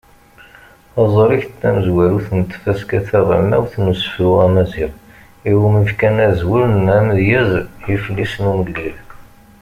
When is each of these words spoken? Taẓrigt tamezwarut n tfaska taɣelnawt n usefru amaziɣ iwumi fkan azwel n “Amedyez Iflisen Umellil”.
Taẓrigt 0.93 1.51
tamezwarut 1.59 2.27
n 2.37 2.39
tfaska 2.51 2.99
taɣelnawt 3.07 3.73
n 3.81 3.83
usefru 3.91 4.31
amaziɣ 4.45 4.91
iwumi 5.49 5.81
fkan 5.89 6.17
azwel 6.27 6.69
n 6.85 6.87
“Amedyez 6.97 7.51
Iflisen 7.93 8.49
Umellil”. 8.51 8.97